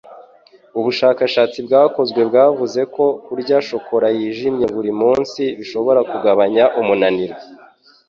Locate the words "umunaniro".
6.81-7.35